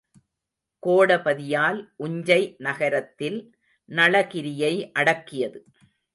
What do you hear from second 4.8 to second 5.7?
அடக்கியது.